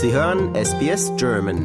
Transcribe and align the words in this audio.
Sie 0.00 0.12
hören 0.12 0.54
SBS 0.54 1.10
German. 1.16 1.58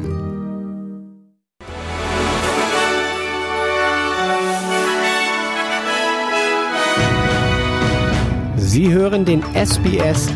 Sie 8.56 8.92
hören 8.92 9.24
den 9.24 9.40
SBS 9.54 10.28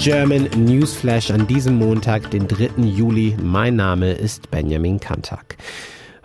German 0.00 0.48
Newsflash 0.56 1.30
an 1.30 1.46
diesem 1.46 1.76
Montag, 1.76 2.30
den 2.30 2.48
3. 2.48 2.70
Juli. 2.78 3.36
Mein 3.42 3.76
Name 3.76 4.12
ist 4.12 4.50
Benjamin 4.50 4.98
Kantak. 4.98 5.58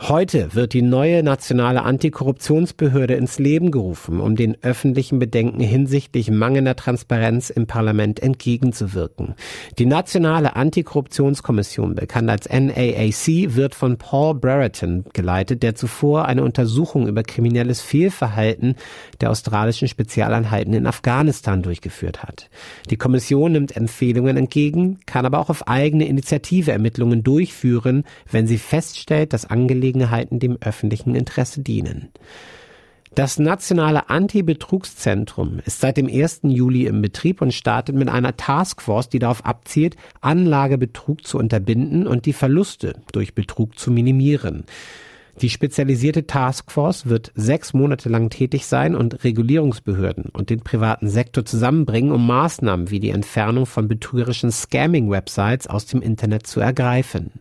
Heute 0.01 0.55
wird 0.55 0.71
die 0.71 0.81
neue 0.81 1.23
nationale 1.23 1.83
Antikorruptionsbehörde 1.83 3.15
ins 3.15 3.37
Leben 3.37 3.69
gerufen, 3.69 4.21
um 4.21 4.37
den 4.37 4.55
öffentlichen 4.63 5.19
Bedenken 5.19 5.59
hinsichtlich 5.59 6.31
mangelnder 6.31 6.77
Transparenz 6.77 7.49
im 7.49 7.67
Parlament 7.67 8.21
entgegenzuwirken. 8.21 9.35
Die 9.77 9.85
nationale 9.85 10.55
Antikorruptionskommission, 10.55 11.95
bekannt 11.95 12.29
als 12.29 12.47
NAAC, 12.49 13.55
wird 13.55 13.75
von 13.75 13.97
Paul 13.97 14.35
Brereton 14.35 15.03
geleitet, 15.11 15.63
der 15.63 15.75
zuvor 15.75 16.25
eine 16.25 16.43
Untersuchung 16.43 17.05
über 17.05 17.21
kriminelles 17.21 17.81
Fehlverhalten 17.81 18.75
der 19.19 19.31
australischen 19.31 19.89
Spezialeinheiten 19.89 20.73
in 20.73 20.87
Afghanistan 20.87 21.61
durchgeführt 21.61 22.23
hat. 22.23 22.49
Die 22.89 22.97
Kommission 22.97 23.51
nimmt 23.51 23.75
Empfehlungen 23.75 24.37
entgegen, 24.37 25.01
kann 25.05 25.25
aber 25.25 25.39
auch 25.39 25.49
auf 25.49 25.67
eigene 25.67 26.07
Initiative 26.07 26.71
Ermittlungen 26.71 27.21
durchführen, 27.21 28.05
wenn 28.31 28.47
sie 28.47 28.57
feststellt, 28.57 29.33
dass 29.33 29.45
Angelegenheiten 29.45 29.88
Angelegenheiten 29.89 30.39
dem 30.39 30.57
öffentlichen 30.61 31.15
Interesse 31.15 31.61
dienen. 31.61 32.09
Das 33.15 33.39
nationale 33.39 34.09
Anti-Betrugszentrum 34.09 35.59
ist 35.65 35.81
seit 35.81 35.97
dem 35.97 36.07
1. 36.07 36.41
Juli 36.43 36.85
im 36.85 37.01
Betrieb 37.01 37.41
und 37.41 37.53
startet 37.53 37.95
mit 37.95 38.07
einer 38.07 38.37
Taskforce, 38.37 39.09
die 39.09 39.19
darauf 39.19 39.43
abzielt, 39.45 39.95
Anlagebetrug 40.21 41.25
zu 41.25 41.39
unterbinden 41.39 42.05
und 42.05 42.27
die 42.27 42.33
Verluste 42.33 43.01
durch 43.11 43.33
Betrug 43.33 43.79
zu 43.79 43.89
minimieren. 43.89 44.65
Die 45.41 45.49
spezialisierte 45.49 46.27
Taskforce 46.27 47.07
wird 47.07 47.31
sechs 47.33 47.73
Monate 47.73 48.09
lang 48.09 48.29
tätig 48.29 48.67
sein 48.67 48.95
und 48.95 49.23
Regulierungsbehörden 49.23 50.25
und 50.25 50.49
den 50.49 50.59
privaten 50.59 51.09
Sektor 51.09 51.45
zusammenbringen, 51.45 52.11
um 52.11 52.27
Maßnahmen 52.27 52.91
wie 52.91 52.99
die 52.99 53.09
Entfernung 53.09 53.65
von 53.65 53.87
betrügerischen 53.87 54.51
Scamming-Websites 54.51 55.67
aus 55.67 55.87
dem 55.87 56.01
Internet 56.01 56.45
zu 56.45 56.59
ergreifen. 56.59 57.31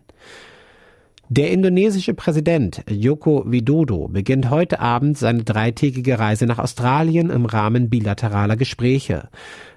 Der 1.31 1.51
indonesische 1.51 2.15
Präsident 2.15 2.81
Joko 2.89 3.43
Widodo 3.45 4.07
beginnt 4.07 4.49
heute 4.49 4.79
Abend 4.79 5.15
seine 5.15 5.43
dreitägige 5.43 6.17
Reise 6.17 6.47
nach 6.47 6.57
Australien 6.57 7.29
im 7.29 7.45
Rahmen 7.45 7.87
bilateraler 7.87 8.57
Gespräche. 8.57 9.29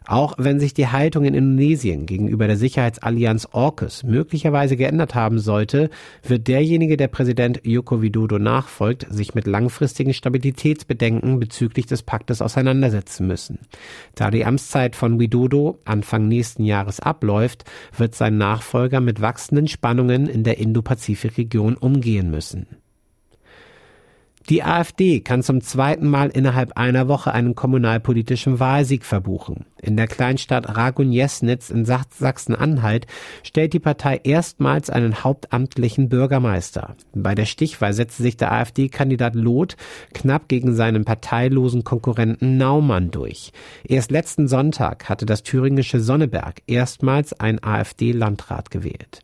Auch 0.07 0.35
wenn 0.39 0.61
sich 0.61 0.75
die 0.75 0.89
Haltung 0.89 1.25
in 1.25 1.35
Indonesien 1.35 2.07
gegenüber 2.07 2.47
der 2.47 2.57
Sicherheitsallianz 2.57 3.49
AUKUS 3.53 4.03
möglicherweise 4.03 4.77
geändert 4.77 5.15
haben 5.15 5.39
sollte, 5.39 5.91
wird 6.23 6.49
derjenige, 6.49 6.97
der 6.97 7.09
Präsident 7.09 7.61
Joko 7.65 8.03
Widodo 8.03 8.39
nachfolgt, 8.39 9.07
sich 9.11 9.35
mit 9.35 9.47
langfristigen 9.47 10.15
Stabilitätsbedenken 10.15 11.39
bezüglich 11.39 11.87
des 11.87 12.03
Paktes 12.03 12.43
auseinandersetzen 12.43 13.27
müssen. 13.27 13.61
Da 14.15 14.31
die 14.31 14.45
Amtszeit 14.45 14.97
von 14.97 15.21
Widodo 15.21 15.79
Anfang 15.85 16.29
nächsten 16.29 16.65
Jahres 16.65 17.01
abläuft, 17.01 17.65
wird 17.97 18.15
sein 18.15 18.37
Nachfolger 18.39 19.01
mit 19.01 19.21
wachsenden 19.21 19.69
Spannungen 19.69 20.27
in 20.27 20.45
der 20.45 20.59
Indo-Pazifik-Region 20.59 21.77
umgehen 21.77 22.31
müssen. 22.31 22.82
Die 24.49 24.65
AfD 24.65 25.21
kann 25.21 25.43
zum 25.43 25.61
zweiten 25.61 26.09
Mal 26.09 26.29
innerhalb 26.29 26.77
einer 26.77 27.07
Woche 27.07 27.33
einen 27.33 27.55
kommunalpolitischen 27.55 28.59
Wahlsieg 28.59 29.05
verbuchen. 29.05 29.67
In 29.81 29.97
der 29.97 30.09
Kleinstadt 30.09 30.77
Ragun-Jesnitz 30.77 31.71
in 31.71 31.85
Sachsen-Anhalt 31.85 33.07
stellt 33.45 33.73
die 33.73 33.79
Partei 33.79 34.21
erstmals 34.25 34.91
einen 34.91 35.23
hauptamtlichen 35.23 36.09
Bürgermeister. 36.09 36.97
Bei 37.15 37.37
der 37.37 37.45
Stichwahl 37.45 37.93
setzte 37.93 38.25
sich 38.25 38.37
der 38.37 38.53
AfD-Kandidat 38.53 39.37
Loth 39.37 39.77
knapp 40.13 40.49
gegen 40.49 40.75
seinen 40.75 41.05
parteilosen 41.05 41.85
Konkurrenten 41.85 42.57
Naumann 42.57 43.13
durch. 43.13 43.53
Erst 43.85 44.11
letzten 44.11 44.49
Sonntag 44.49 45.09
hatte 45.09 45.25
das 45.25 45.45
thüringische 45.45 46.01
Sonneberg 46.01 46.63
erstmals 46.67 47.33
einen 47.39 47.63
AfD-Landrat 47.63 48.71
gewählt. 48.73 49.23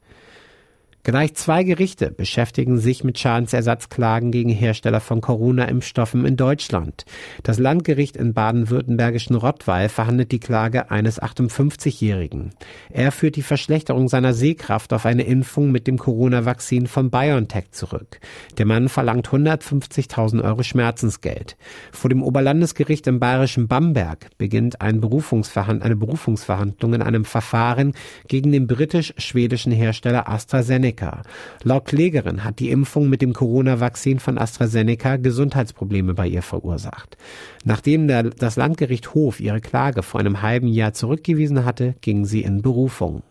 Gleich 1.08 1.32
zwei 1.36 1.64
Gerichte 1.64 2.10
beschäftigen 2.10 2.76
sich 2.76 3.02
mit 3.02 3.18
Schadensersatzklagen 3.18 4.30
gegen 4.30 4.50
Hersteller 4.50 5.00
von 5.00 5.22
Corona-Impfstoffen 5.22 6.26
in 6.26 6.36
Deutschland. 6.36 7.06
Das 7.42 7.58
Landgericht 7.58 8.14
in 8.14 8.34
baden-württembergischen 8.34 9.34
Rottweil 9.34 9.88
verhandelt 9.88 10.32
die 10.32 10.38
Klage 10.38 10.90
eines 10.90 11.18
58-Jährigen. 11.18 12.50
Er 12.90 13.10
führt 13.10 13.36
die 13.36 13.42
Verschlechterung 13.42 14.08
seiner 14.08 14.34
Sehkraft 14.34 14.92
auf 14.92 15.06
eine 15.06 15.22
Impfung 15.22 15.72
mit 15.72 15.86
dem 15.86 15.96
Corona-Vakzin 15.96 16.86
von 16.86 17.08
BioNTech 17.08 17.70
zurück. 17.70 18.20
Der 18.58 18.66
Mann 18.66 18.90
verlangt 18.90 19.30
150.000 19.30 20.44
Euro 20.44 20.62
Schmerzensgeld. 20.62 21.56
Vor 21.90 22.10
dem 22.10 22.22
Oberlandesgericht 22.22 23.06
im 23.06 23.18
bayerischen 23.18 23.66
Bamberg 23.66 24.28
beginnt 24.36 24.82
ein 24.82 25.00
Berufungsverhand 25.00 25.82
eine 25.82 25.96
Berufungsverhandlung 25.96 26.92
in 26.92 27.00
einem 27.00 27.24
Verfahren 27.24 27.94
gegen 28.26 28.52
den 28.52 28.66
britisch-schwedischen 28.66 29.72
Hersteller 29.72 30.28
AstraZeneca. 30.28 30.97
AstraZeneca. 30.98 31.22
Laut 31.62 31.86
Klägerin 31.86 32.44
hat 32.44 32.58
die 32.58 32.70
Impfung 32.70 33.08
mit 33.08 33.22
dem 33.22 33.32
Corona-Vakzin 33.32 34.18
von 34.18 34.38
AstraZeneca 34.38 35.16
Gesundheitsprobleme 35.16 36.14
bei 36.14 36.26
ihr 36.26 36.42
verursacht. 36.42 37.16
Nachdem 37.64 38.08
der, 38.08 38.24
das 38.24 38.56
Landgericht 38.56 39.14
Hof 39.14 39.40
ihre 39.40 39.60
Klage 39.60 40.02
vor 40.02 40.20
einem 40.20 40.42
halben 40.42 40.68
Jahr 40.68 40.92
zurückgewiesen 40.92 41.64
hatte, 41.64 41.94
ging 42.00 42.24
sie 42.24 42.42
in 42.42 42.62
Berufung. 42.62 43.22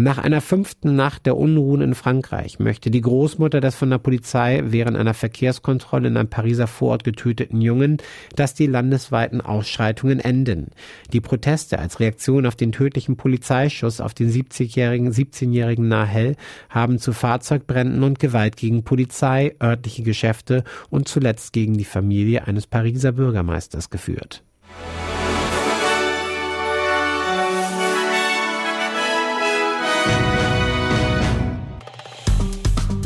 Nach 0.00 0.18
einer 0.18 0.40
fünften 0.40 0.94
Nacht 0.94 1.26
der 1.26 1.36
Unruhen 1.36 1.80
in 1.80 1.96
Frankreich 1.96 2.60
möchte 2.60 2.88
die 2.88 3.00
Großmutter 3.00 3.60
des 3.60 3.74
von 3.74 3.90
der 3.90 3.98
Polizei 3.98 4.62
während 4.64 4.96
einer 4.96 5.12
Verkehrskontrolle 5.12 6.06
in 6.06 6.16
einem 6.16 6.30
Pariser 6.30 6.68
Vorort 6.68 7.02
getöteten 7.02 7.60
Jungen, 7.60 7.96
dass 8.36 8.54
die 8.54 8.68
landesweiten 8.68 9.40
Ausschreitungen 9.40 10.20
enden. 10.20 10.68
Die 11.12 11.20
Proteste 11.20 11.80
als 11.80 11.98
Reaktion 11.98 12.46
auf 12.46 12.54
den 12.54 12.70
tödlichen 12.70 13.16
Polizeischuss 13.16 14.00
auf 14.00 14.14
den 14.14 14.30
70-jährigen, 14.30 15.10
17-jährigen 15.10 15.88
Nahel 15.88 16.36
haben 16.70 17.00
zu 17.00 17.12
Fahrzeugbränden 17.12 18.04
und 18.04 18.20
Gewalt 18.20 18.56
gegen 18.56 18.84
Polizei, 18.84 19.56
örtliche 19.60 20.04
Geschäfte 20.04 20.62
und 20.90 21.08
zuletzt 21.08 21.52
gegen 21.52 21.76
die 21.76 21.84
Familie 21.84 22.46
eines 22.46 22.68
Pariser 22.68 23.10
Bürgermeisters 23.10 23.90
geführt. 23.90 24.44